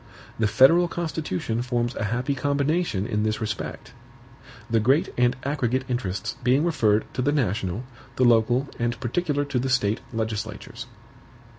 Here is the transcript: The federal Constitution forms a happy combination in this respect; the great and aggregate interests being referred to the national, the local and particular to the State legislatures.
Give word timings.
The 0.39 0.47
federal 0.47 0.87
Constitution 0.87 1.61
forms 1.61 1.93
a 1.95 2.05
happy 2.05 2.33
combination 2.33 3.05
in 3.05 3.21
this 3.21 3.39
respect; 3.39 3.93
the 4.67 4.79
great 4.79 5.13
and 5.15 5.35
aggregate 5.43 5.83
interests 5.87 6.37
being 6.43 6.63
referred 6.63 7.05
to 7.13 7.21
the 7.21 7.31
national, 7.31 7.83
the 8.15 8.25
local 8.25 8.67
and 8.79 8.99
particular 8.99 9.45
to 9.45 9.59
the 9.59 9.69
State 9.69 9.99
legislatures. 10.11 10.87